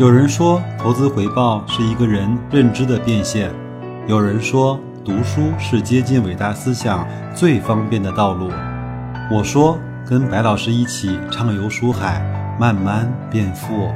[0.00, 3.50] 有人说，投资回报是一个人认知的变现；
[4.08, 8.50] 有人说，读书是接近伟大思想最方便的道路。
[9.30, 9.78] 我说，
[10.08, 12.18] 跟白老师一起畅游书海，
[12.58, 13.90] 慢慢变富。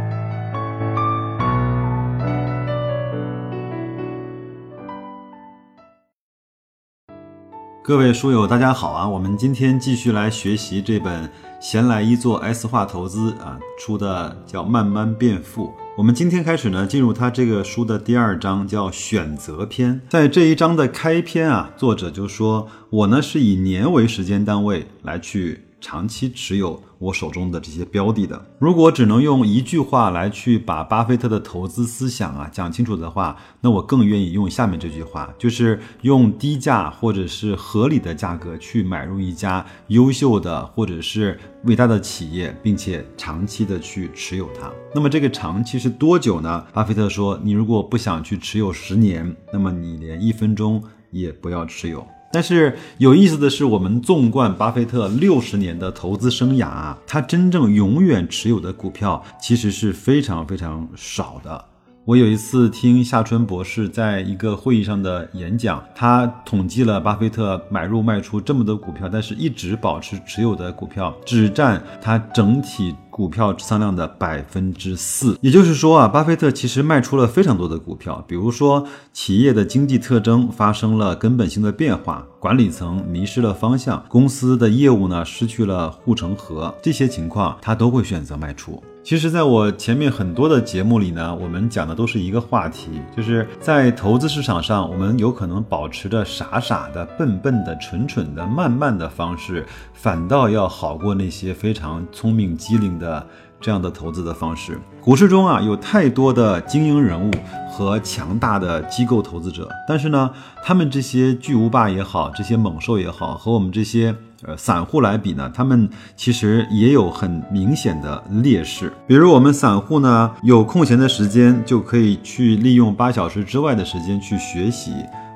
[7.83, 9.09] 各位书友，大家好啊！
[9.09, 15.69] 我们今天继续来学习这本闲来一做 S 化投资啊出的叫《慢慢变富》。
[15.97, 20.01] 我们今天开始呢，进入他这个书的第二章，叫选择篇。
[20.09, 44.73] 在这一章的开篇啊，作者就说：“我呢是以年为时间单位来去。”长期持有我手中的这些标的的，如果只能用一句话来去把巴菲特的投资思想啊讲清楚的话，那我更愿意用下面这句话，就是用低价或者是合理的价格去买入一家优秀的或者是伟大的企业，并且长期的去持有它。
[44.95, 46.65] 那么这个长期是多久呢？
[46.73, 52.07] 巴菲特说，你如果不想去持有十年，那么你连一分钟也不要持有。
[52.35, 61.65] 但是有意思的是，我们纵观巴菲特六十年的投资生涯啊，他真正永远持有的股票其实是非常非常少的。
[62.07, 75.39] 我有一次听夏春博士在一个会议上的演讲，他统计了巴菲特买入卖出这么多股票，但是一直保持持有的股票只占他整体股票持仓量的百分之四。
[75.41, 88.83] 也就是说啊，巴菲特其实卖出了非常多的股票，比如说企业的经济特征发生了根本性的变化，管理层迷失了方向，公司的业务呢失去了护城河，这些情况他都会选择卖出。
[89.05, 103.27] 其实，在我前面很多的节目里呢，我们讲的都是一个话题，就是在投资市场上，我们有可能保持着傻傻的、笨笨的、蠢蠢的、慢慢的方式，反倒要好过那些非常聪明机灵的
[103.61, 104.79] 这样的投资的方式。
[105.03, 107.31] 股市中啊，有太多的精英人物
[107.71, 110.31] 和强大的机构投资者，但是呢，
[110.65, 114.15] 他们这些巨无霸也好，这些猛兽也好，和我们这些。
[114.47, 118.93] 呃，散户来比呢，他们其实也有很明显的劣势。
[119.07, 124.93] 比如我们散户呢，有空闲的时间就可以去利用八小时之外的时间去学习。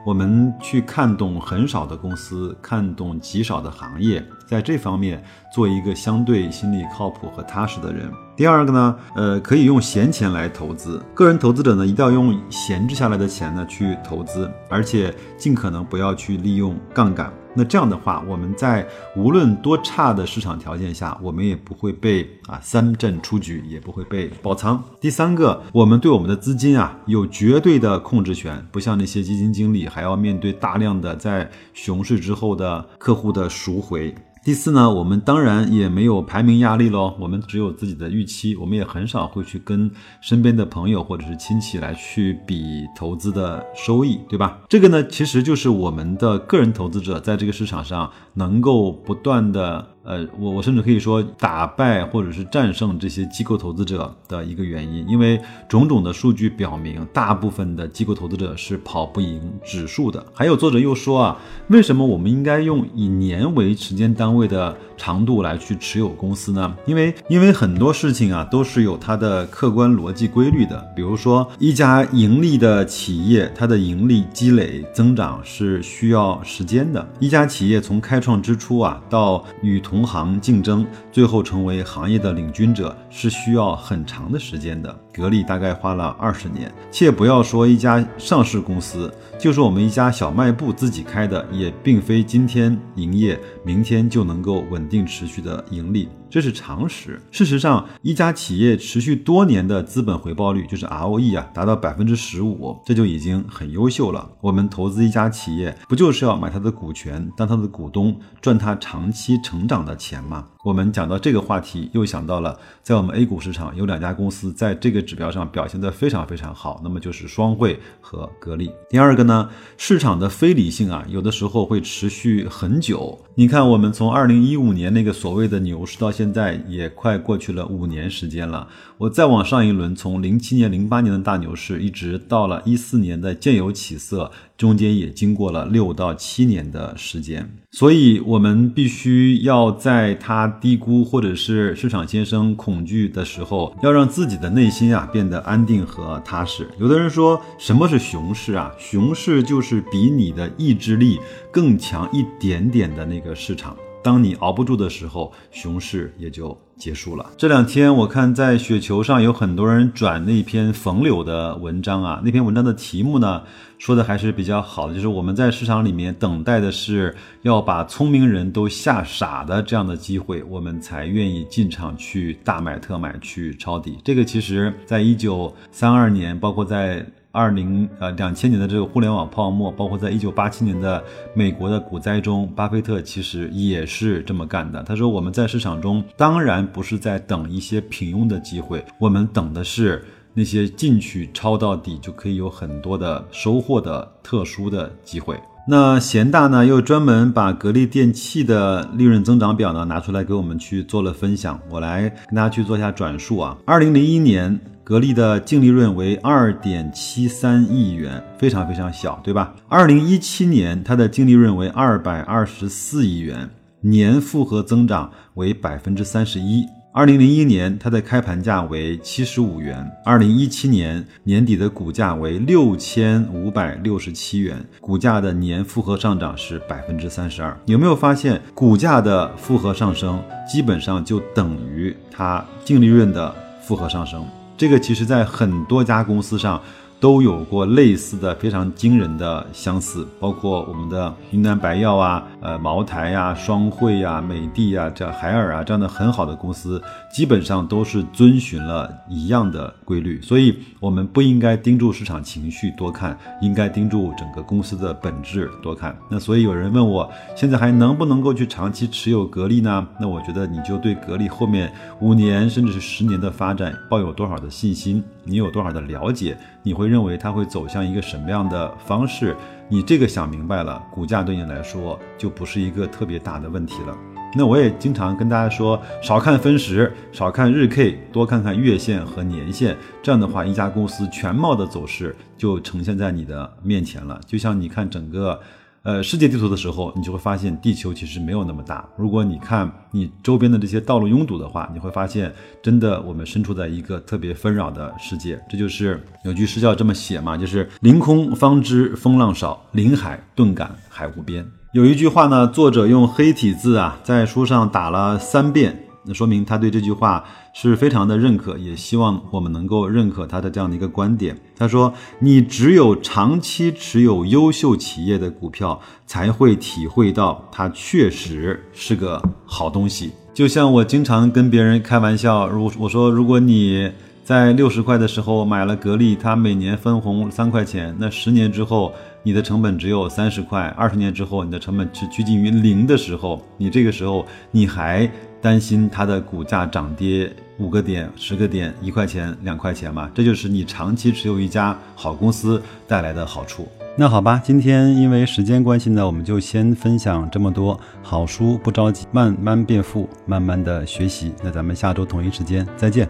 [0.07, 5.23] 我们去看懂很少的公司，看懂极少的行业，在这方面
[5.53, 8.11] 做一个相对心里靠谱和踏实的人。
[8.35, 11.03] 第二个呢，呃，可以用闲钱来投资。
[11.13, 17.33] 个人投资者呢，一定要用闲置下来的钱呢去投资，而且尽可能不要去利用杠杆。
[17.55, 18.87] 那这样的话，我们在
[19.17, 24.81] 无论多差的市场条件下，我们也不会被啊三振出局，也不会被爆仓。
[25.01, 34.15] 第三个，我们对我们的资金啊有绝对的控制权，不像那些基金经理还要面对大量的在熊市之后的客户的赎回。
[34.49, 39.91] 第四呢，我们当然也没有排名压力喽，我们只有自己的预期，我们也很少会去跟
[40.23, 44.61] 身边的朋友或者是亲戚来去比投资的收益，对吧？
[44.67, 49.87] 这个呢，其实就是我们的个人投资者在这个市场上能够不断的。
[50.05, 55.39] 呃，我我甚至可以说打败或者是战胜这些机构投资者的一个原因，因为
[55.69, 60.25] 种种的数据表明，大部分的机构投资者是跑不赢指数的。
[60.33, 61.39] 还有作者又说啊，
[61.69, 66.75] 为什么我们应该用以年为时间单位的长度来去持有公司呢？
[66.87, 70.83] 因为因为很多事情啊都是有它的客观逻辑规律的。
[70.97, 77.07] 比如说一家盈利的企业，它的盈利积累增长是需要时间的。
[77.19, 84.97] 一家企业从开创之初啊到与同同行竞争，最后成为行业的领军者，是需要很长的时间的。
[85.13, 96.09] 格力大概花了二十年，且不要说一家上市公司，就是我们一家小卖部自己开的，也并非今天营业，明天就能够稳定持续的盈利。
[96.31, 97.21] 这是常识。
[97.31, 104.31] 事实上，一家企业持续多年的资本回报率，就是 ROE 啊，达到百分之十五，这就已经很优秀了。
[104.41, 110.47] 我们投资一家企业，不就是要买它的股权，当它的股东，赚它长期成长的钱吗？
[110.69, 118.71] 我们讲到这个话题，又想到了在我们 A 股市场有两家公司在这个指标上表现得非常非常好，那么就是双汇和格力。
[118.91, 119.49] 第二个呢，
[119.79, 123.19] 市场的非理性啊，有的时候会持续很久。
[123.35, 128.69] 你看，我们从二零一五年那个所谓的牛市到现在，也快过去了五年时间了。
[128.99, 134.31] 我再往上一轮，从零七年、零八年的大牛市，一直到了一四年的渐有起色。
[134.59, 146.69] 中间也经过了六到七年的时间，所以我们必须要在他低估或者是市场先生恐惧的时候，要让自己的内心啊变得安定和踏实。
[146.81, 148.73] 有的人说什么是熊市啊？
[148.77, 151.21] 熊市就是比你的意志力
[151.53, 153.77] 更强一点点的那个市场。
[154.09, 157.31] 当你熬不住的时候，熊市也就结束了。
[157.37, 163.43] 这两天我看在雪球上有很多人转那篇冯柳的文章啊，那篇文章的题目呢
[163.77, 173.99] 说的还是比较好的，就是我们在市场里面等待的是要把聪明人都吓傻的这样的机会，我们才愿意进场去大买特买去抄底。
[174.03, 177.07] 这个其实在一九三二年，包括在。
[177.31, 181.03] 二零呃两千年的这个互联网泡沫，包括在一九八七年的
[181.35, 184.83] 美国的股灾中，巴菲特其实也是这么干的。
[184.83, 195.39] 他说：“我们在市场中当然不是在等一些平庸的机会，我们等的是那些进去抄到底就可以有很多的收获的特殊的机会。”
[195.71, 201.61] 那贤大呢，又专门把格力电器的利润增长表呢拿出来给我们去做了分享。
[201.69, 204.59] 我来跟大家去做一下转述啊，二零零一年。
[204.83, 209.55] 格力的净利润为二点七三亿元，非常非常小，对吧？
[209.69, 213.51] 二零一七年它的净利润为二百二十四亿元，
[213.83, 216.65] 年复合增长为百分之三十一。
[216.99, 227.57] 二零零一年它的开盘价为七十五元，二零一七年年底的股价为六千五百六十七元，股价的年复合上涨是百分之三十二。
[227.67, 234.27] 有没有发现股价的复合上升，基本上就等于它净利润的复合上升？
[234.57, 236.61] 这个其实，在很多家公司上。
[237.01, 250.21] 都有过类似的非常惊人的相似，包括我们的云南白药啊、呃茅台呀、双汇呀、美的呀、这海尔啊这样的很好的公司，基本上都是遵循了一样的规律。
[250.21, 255.97] 所以，我们不应该盯住市场情绪多看，应该盯住整个公司的本质多看。
[256.11, 259.87] 那所以有人问我，现在还能不能够去长期持有格力呢？
[260.01, 266.89] 那我觉得你就对格力后面五年甚至是十年的发展抱有多少的信心，你有多少的了解，你会。
[266.89, 269.37] 认为它会走向一个什么样的方式？
[269.69, 273.95] 你这个想明白了，股价对你来说就不是一个特别大的问题了。
[274.35, 279.77] 那我也经常跟大家说，少看分时，少看日 K，多看看月线和年线。
[280.03, 284.21] 这样的话，一家公司全貌的走势就呈现在你的面前了。
[284.27, 285.41] 就像你看整个。
[285.85, 288.87] 呃，世界地图的时候，你就会发现地球其实没有那么大。
[288.97, 292.31] 如果你看你周边的这些道路拥堵的话，你会发现，
[292.61, 295.41] 真的我们身处在一个特别纷扰的世界。
[295.49, 301.47] 这就是有句诗叫这么写嘛，就是“凌空方知风浪少，临海顿感海无边”。
[301.73, 305.85] 有一句话呢，作者用黑体字啊，在书上打了三遍。
[306.07, 307.23] 那说明他对这句话
[307.53, 311.37] 是非常的认可，也希望我们能够认可他的这样的一个观点。
[311.55, 323.93] 他说：“你只有长期持有优秀企业的股票，才会体会到它确实是个好东西。”就像我经常跟别人开玩笑，如我说，如果你
[324.25, 328.95] 在六十块的时候买了格力，它每年分红三块钱，那十年之后
[329.29, 335.07] 你的成本只有三十块，二十年之后你的成本是趋近于零的时候，你这个时候你还。
[335.41, 340.11] 担心它的股价涨跌五个点、十个点、一块钱、两块钱嘛？
[340.13, 343.69] 这就是你长期持有一家好公司带来的好处。
[343.97, 347.79] 那好吧，今天因为时间关系呢，我们就先分享这么多。
[348.03, 351.33] 好书不着急，慢慢变富，慢慢的学习。
[351.45, 353.09] 那咱们下周同一时间再见。